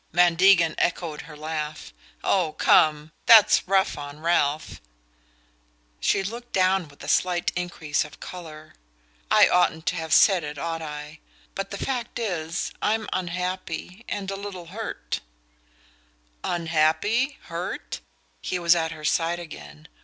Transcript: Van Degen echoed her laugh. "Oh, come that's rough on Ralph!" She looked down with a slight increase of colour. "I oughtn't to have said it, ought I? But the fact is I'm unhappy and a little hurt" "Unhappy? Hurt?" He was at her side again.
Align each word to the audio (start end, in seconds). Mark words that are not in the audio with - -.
Van 0.13 0.33
Degen 0.33 0.73
echoed 0.79 1.21
her 1.29 1.37
laugh. 1.37 1.93
"Oh, 2.23 2.53
come 2.53 3.11
that's 3.27 3.67
rough 3.67 3.99
on 3.99 4.19
Ralph!" 4.19 4.81
She 5.99 6.23
looked 6.23 6.53
down 6.53 6.87
with 6.87 7.03
a 7.03 7.07
slight 7.07 7.51
increase 7.55 8.03
of 8.03 8.19
colour. 8.19 8.73
"I 9.29 9.47
oughtn't 9.47 9.85
to 9.93 9.95
have 9.97 10.11
said 10.11 10.43
it, 10.43 10.57
ought 10.57 10.81
I? 10.81 11.19
But 11.53 11.69
the 11.69 11.77
fact 11.77 12.17
is 12.17 12.71
I'm 12.81 13.07
unhappy 13.13 14.03
and 14.09 14.31
a 14.31 14.35
little 14.35 14.65
hurt" 14.73 15.19
"Unhappy? 16.43 17.37
Hurt?" 17.43 17.99
He 18.41 18.57
was 18.57 18.75
at 18.75 18.89
her 18.91 19.05
side 19.05 19.37
again. 19.39 19.87